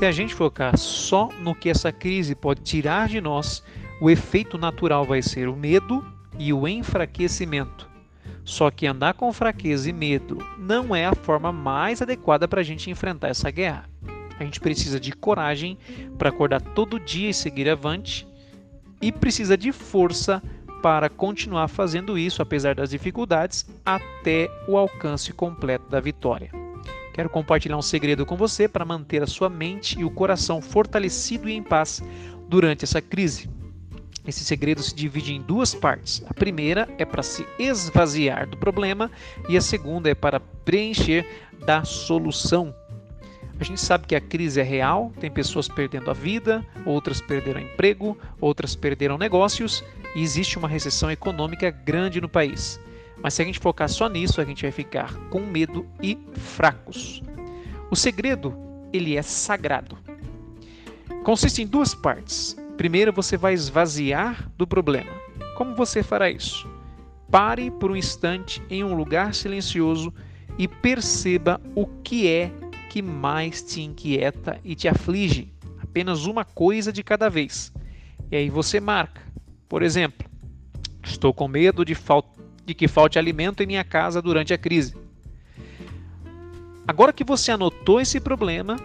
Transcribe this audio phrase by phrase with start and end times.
[0.00, 3.62] Se a gente focar só no que essa crise pode tirar de nós,
[4.00, 6.02] o efeito natural vai ser o medo
[6.38, 7.86] e o enfraquecimento.
[8.42, 12.64] Só que andar com fraqueza e medo não é a forma mais adequada para a
[12.64, 13.90] gente enfrentar essa guerra.
[14.38, 15.76] A gente precisa de coragem
[16.16, 18.26] para acordar todo dia e seguir avante,
[19.02, 20.42] e precisa de força
[20.82, 26.59] para continuar fazendo isso, apesar das dificuldades, até o alcance completo da vitória.
[27.12, 31.48] Quero compartilhar um segredo com você para manter a sua mente e o coração fortalecido
[31.48, 32.02] e em paz
[32.48, 33.48] durante essa crise.
[34.26, 36.22] Esse segredo se divide em duas partes.
[36.28, 39.10] A primeira é para se esvaziar do problema
[39.48, 41.26] e a segunda é para preencher
[41.64, 42.74] da solução.
[43.58, 47.60] A gente sabe que a crise é real, tem pessoas perdendo a vida, outras perderam
[47.60, 49.84] emprego, outras perderam negócios
[50.14, 52.80] e existe uma recessão econômica grande no país.
[53.22, 57.22] Mas se a gente focar só nisso, a gente vai ficar com medo e fracos.
[57.90, 58.54] O segredo,
[58.92, 59.98] ele é sagrado.
[61.22, 62.56] Consiste em duas partes.
[62.76, 65.10] Primeiro, você vai esvaziar do problema.
[65.56, 66.68] Como você fará isso?
[67.30, 70.12] Pare por um instante em um lugar silencioso
[70.58, 72.50] e perceba o que é
[72.88, 75.52] que mais te inquieta e te aflige.
[75.82, 77.72] Apenas uma coisa de cada vez.
[78.30, 79.20] E aí você marca.
[79.68, 80.28] Por exemplo,
[81.04, 81.94] estou com medo de,
[82.70, 84.94] de que falte alimento em minha casa durante a crise.
[86.86, 88.76] Agora que você anotou esse problema,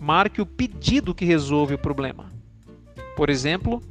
[0.00, 2.32] marque o pedido que resolve o problema.
[3.14, 3.82] Por exemplo,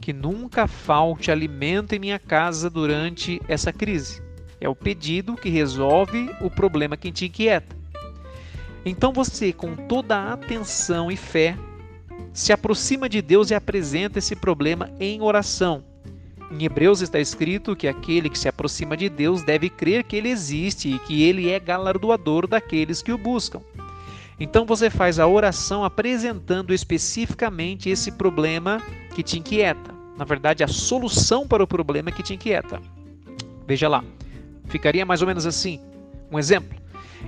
[0.00, 4.22] que nunca falte alimento em minha casa durante essa crise.
[4.60, 7.74] É o pedido que resolve o problema que te inquieta.
[8.86, 11.56] Então você, com toda a atenção e fé,
[12.32, 15.91] se aproxima de Deus e apresenta esse problema em oração.
[16.52, 20.28] Em Hebreus está escrito que aquele que se aproxima de Deus deve crer que ele
[20.28, 23.62] existe e que ele é galardoador daqueles que o buscam.
[24.38, 28.82] Então você faz a oração apresentando especificamente esse problema
[29.14, 29.94] que te inquieta.
[30.18, 32.82] Na verdade, a solução para o problema que te inquieta.
[33.66, 34.04] Veja lá.
[34.66, 35.80] Ficaria mais ou menos assim.
[36.30, 36.78] Um exemplo: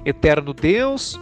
[0.05, 1.19] Eterno Deus,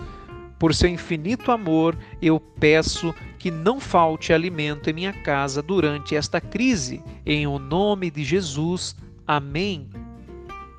[0.63, 6.41] por seu infinito amor, eu peço que não falte alimento em minha casa durante esta
[6.41, 7.03] crise.
[7.27, 8.95] Em o nome de Jesus.
[9.27, 9.91] Amém.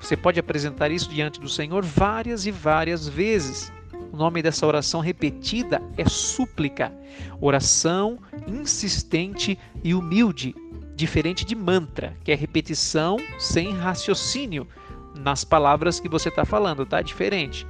[0.00, 3.70] Você pode apresentar isso diante do Senhor várias e várias vezes.
[4.10, 6.90] O nome dessa oração repetida é súplica,
[7.38, 10.54] oração insistente e humilde,
[10.96, 14.66] diferente de mantra, que é repetição sem raciocínio
[15.14, 17.02] nas palavras que você está falando, tá?
[17.02, 17.66] Diferente.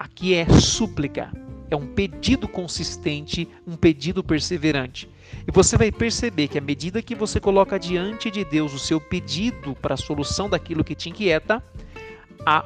[0.00, 1.30] Aqui é súplica,
[1.70, 5.06] é um pedido consistente, um pedido perseverante.
[5.46, 8.98] E você vai perceber que à medida que você coloca diante de Deus o seu
[8.98, 11.62] pedido para a solução daquilo que te inquieta,
[12.46, 12.64] a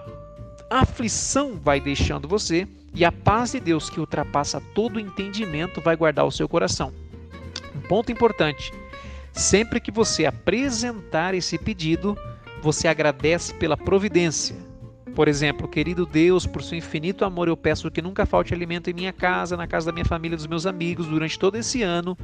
[0.70, 6.24] aflição vai deixando você e a paz de Deus, que ultrapassa todo entendimento, vai guardar
[6.24, 6.92] o seu coração.
[7.74, 8.72] Um ponto importante:
[9.32, 12.16] sempre que você apresentar esse pedido,
[12.62, 14.54] você agradece pela providência.
[15.14, 18.92] Por exemplo, querido Deus, por seu infinito amor, eu peço que nunca falte alimento em
[18.92, 22.19] minha casa, na casa da minha família, dos meus amigos, durante todo esse ano,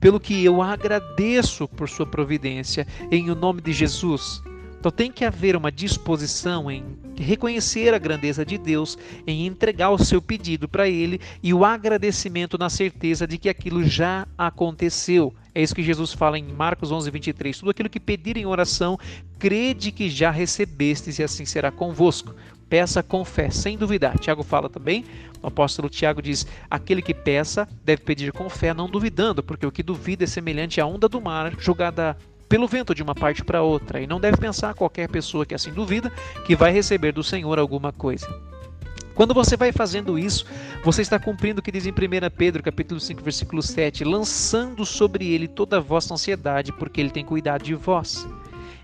[0.00, 4.42] pelo que eu agradeço por sua providência, em o nome de Jesus.
[4.82, 6.84] Então tem que haver uma disposição em
[7.16, 12.58] reconhecer a grandeza de Deus, em entregar o seu pedido para Ele e o agradecimento
[12.58, 15.32] na certeza de que aquilo já aconteceu.
[15.54, 17.60] É isso que Jesus fala em Marcos 11, 23.
[17.60, 18.98] Tudo aquilo que pedir em oração,
[19.38, 22.34] crede que já recebestes e assim será convosco.
[22.68, 24.18] Peça com fé, sem duvidar.
[24.18, 25.04] Tiago fala também,
[25.40, 29.70] o apóstolo Tiago diz: aquele que peça deve pedir com fé, não duvidando, porque o
[29.70, 32.16] que duvida é semelhante à onda do mar jogada
[32.52, 35.72] pelo vento de uma parte para outra, e não deve pensar qualquer pessoa que assim
[35.72, 36.12] duvida
[36.44, 38.28] que vai receber do Senhor alguma coisa.
[39.14, 40.44] Quando você vai fazendo isso,
[40.84, 41.94] você está cumprindo o que diz em 1
[42.36, 47.24] Pedro, capítulo 5, versículo 7, lançando sobre ele toda a vossa ansiedade, porque ele tem
[47.24, 48.28] cuidado de vós.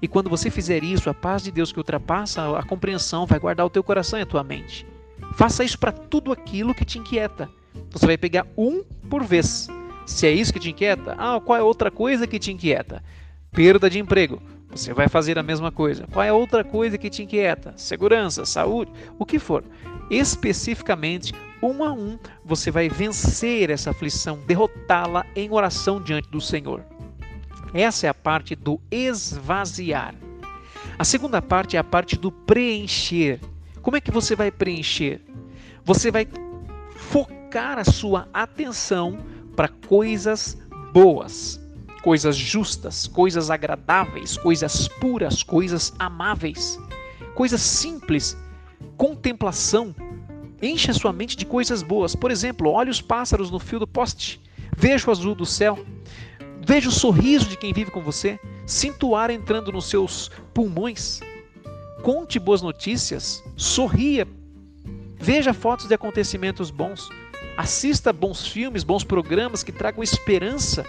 [0.00, 3.66] E quando você fizer isso, a paz de Deus que ultrapassa a compreensão vai guardar
[3.66, 4.86] o teu coração e a tua mente.
[5.34, 7.50] Faça isso para tudo aquilo que te inquieta.
[7.90, 9.68] Você vai pegar um por vez.
[10.06, 13.04] Se é isso que te inquieta, ah, qual é outra coisa que te inquieta?
[13.50, 14.40] Perda de emprego.
[14.70, 16.06] Você vai fazer a mesma coisa.
[16.12, 17.72] Qual é outra coisa que te inquieta?
[17.76, 19.64] Segurança, saúde, o que for.
[20.10, 26.84] Especificamente, um a um, você vai vencer essa aflição, derrotá-la em oração diante do Senhor.
[27.72, 30.14] Essa é a parte do esvaziar.
[30.98, 33.40] A segunda parte é a parte do preencher.
[33.82, 35.20] Como é que você vai preencher?
[35.84, 36.28] Você vai
[36.94, 39.18] focar a sua atenção
[39.56, 40.58] para coisas
[40.92, 41.60] boas
[42.08, 46.80] coisas justas, coisas agradáveis, coisas puras, coisas amáveis,
[47.34, 48.34] coisas simples,
[48.96, 49.94] contemplação,
[50.62, 52.16] Encha sua mente de coisas boas.
[52.16, 54.40] Por exemplo, olhe os pássaros no fio do poste.
[54.74, 55.78] Veja o azul do céu.
[56.66, 58.40] Veja o sorriso de quem vive com você.
[58.64, 61.20] Sinta o ar entrando nos seus pulmões.
[62.02, 63.44] Conte boas notícias.
[63.54, 64.26] Sorria.
[65.20, 67.10] Veja fotos de acontecimentos bons.
[67.54, 70.86] Assista bons filmes, bons programas que tragam esperança.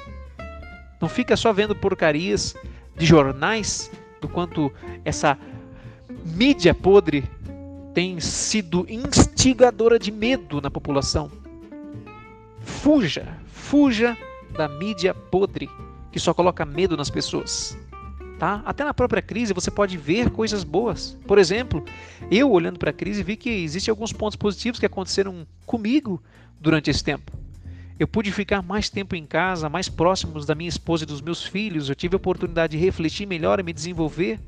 [0.99, 2.55] Não fica só vendo porcarias
[2.95, 4.71] de jornais do quanto
[5.05, 5.37] essa
[6.25, 7.23] mídia podre
[7.93, 11.31] tem sido instigadora de medo na população.
[12.61, 14.17] Fuja, fuja
[14.55, 15.69] da mídia podre
[16.11, 17.77] que só coloca medo nas pessoas.
[18.37, 18.61] Tá?
[18.65, 21.17] Até na própria crise você pode ver coisas boas.
[21.27, 21.83] Por exemplo,
[22.31, 26.21] eu olhando para a crise vi que existem alguns pontos positivos que aconteceram comigo
[26.59, 27.38] durante esse tempo.
[27.99, 31.43] Eu pude ficar mais tempo em casa, mais próximos da minha esposa e dos meus
[31.43, 31.89] filhos.
[31.89, 34.39] Eu tive a oportunidade de refletir melhor e me desenvolver.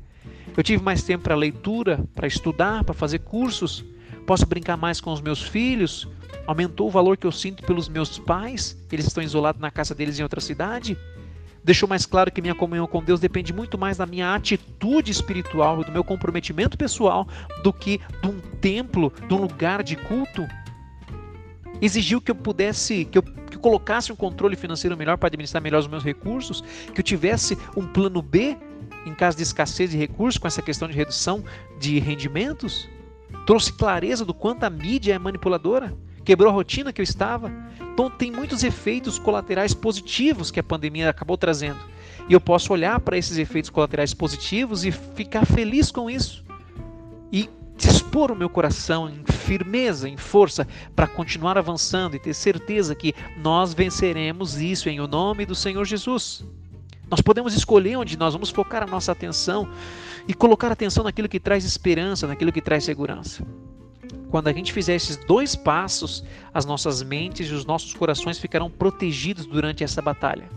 [0.56, 3.84] Eu tive mais tempo para leitura, para estudar, para fazer cursos.
[4.26, 6.08] Posso brincar mais com os meus filhos.
[6.46, 8.74] Aumentou o valor que eu sinto pelos meus pais.
[8.90, 10.96] Eles estão isolados na casa deles em outra cidade.
[11.62, 15.84] Deixou mais claro que minha comunhão com Deus depende muito mais da minha atitude espiritual,
[15.84, 17.28] do meu comprometimento pessoal,
[17.62, 20.48] do que de um templo, de um lugar de culto.
[21.82, 25.60] Exigiu que eu pudesse, que eu, que eu colocasse um controle financeiro melhor para administrar
[25.60, 26.62] melhor os meus recursos,
[26.94, 28.56] que eu tivesse um plano B
[29.04, 31.44] em caso de escassez de recursos, com essa questão de redução
[31.78, 32.88] de rendimentos,
[33.46, 35.92] trouxe clareza do quanto a mídia é manipuladora,
[36.24, 37.52] quebrou a rotina que eu estava.
[37.92, 41.80] Então tem muitos efeitos colaterais positivos que a pandemia acabou trazendo.
[42.28, 46.44] E eu posso olhar para esses efeitos colaterais positivos e ficar feliz com isso.
[47.32, 47.48] E
[47.82, 53.12] dispor o meu coração em firmeza, em força, para continuar avançando e ter certeza que
[53.36, 56.44] nós venceremos isso em o nome do Senhor Jesus.
[57.10, 59.68] Nós podemos escolher onde nós vamos focar a nossa atenção
[60.28, 63.44] e colocar atenção naquilo que traz esperança, naquilo que traz segurança.
[64.30, 66.22] Quando a gente fizer esses dois passos,
[66.54, 70.48] as nossas mentes e os nossos corações ficarão protegidos durante essa batalha.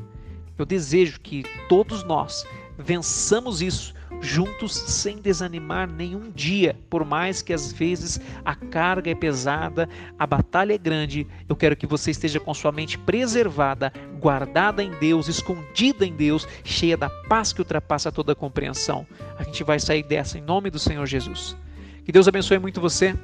[0.60, 2.46] Eu desejo que todos nós
[2.78, 9.16] vençamos isso juntos sem desanimar nenhum dia, por mais que às vezes a carga é
[9.16, 9.88] pesada,
[10.18, 11.28] a batalha é grande.
[11.48, 16.48] Eu quero que você esteja com sua mente preservada, guardada em Deus, escondida em Deus,
[16.64, 19.06] cheia da paz que ultrapassa toda a compreensão.
[19.38, 21.56] A gente vai sair dessa em nome do Senhor Jesus.
[22.04, 23.16] Que Deus abençoe muito você.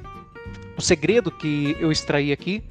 [0.76, 2.62] O segredo que eu extraí aqui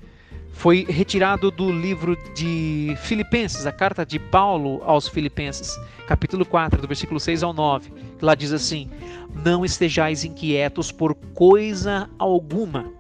[0.52, 5.76] foi retirado do livro de Filipenses, a carta de Paulo aos Filipenses,
[6.08, 7.92] capítulo 4, do versículo 6 ao 9.
[8.20, 8.90] Que lá diz assim:
[9.44, 12.92] Não estejais inquietos por coisa alguma.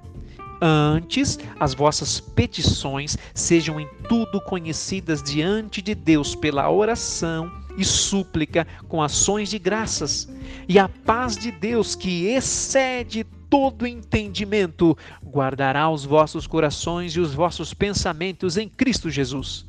[0.61, 8.67] Antes, as vossas petições sejam em tudo conhecidas diante de Deus pela oração e súplica
[8.87, 10.29] com ações de graças.
[10.67, 17.33] E a paz de Deus, que excede todo entendimento, guardará os vossos corações e os
[17.33, 19.65] vossos pensamentos em Cristo Jesus.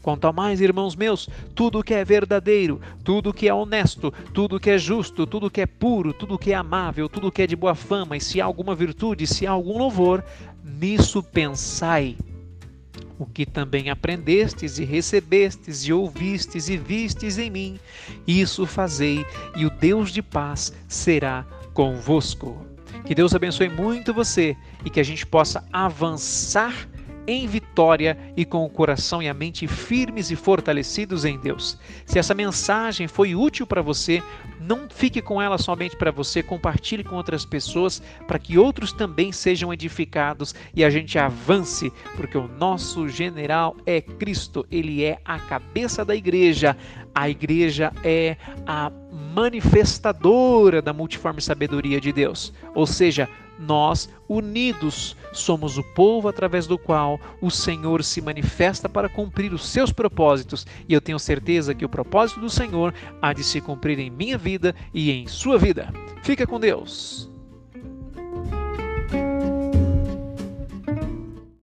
[0.00, 4.70] Quanto a mais, irmãos meus, tudo que é verdadeiro, tudo que é honesto, tudo que
[4.70, 7.74] é justo, tudo que é puro, tudo que é amável, tudo que é de boa
[7.74, 10.24] fama, e se há alguma virtude, se há algum louvor,
[10.62, 12.16] nisso pensai.
[13.18, 17.80] O que também aprendestes e recebestes e ouvistes e vistes em mim,
[18.24, 19.26] isso fazei,
[19.56, 21.44] e o Deus de paz será
[21.74, 22.75] convosco.
[23.04, 26.88] Que Deus abençoe muito você e que a gente possa avançar
[27.26, 31.78] em vitória e com o coração e a mente firmes e fortalecidos em Deus.
[32.04, 34.22] Se essa mensagem foi útil para você,
[34.60, 39.32] não fique com ela somente para você, compartilhe com outras pessoas para que outros também
[39.32, 45.38] sejam edificados e a gente avance, porque o nosso general é Cristo, ele é a
[45.38, 46.76] cabeça da igreja.
[47.14, 48.92] A igreja é a
[49.34, 53.28] manifestadora da multiforme sabedoria de Deus, ou seja,
[53.58, 59.66] nós, unidos, somos o povo através do qual o Senhor se manifesta para cumprir os
[59.66, 63.98] seus propósitos, e eu tenho certeza que o propósito do Senhor há de se cumprir
[63.98, 65.92] em minha vida e em sua vida.
[66.22, 67.35] Fica com Deus.